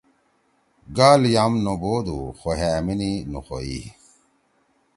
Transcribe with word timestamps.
گال 0.97 1.21
یام 1.33 1.53
نہ 1.63 1.73
بودُو 1.81 2.19
خو 2.39 2.49
ہے 2.59 2.69
آمِنے 2.77 3.11
نخوئی۔ 3.31 3.81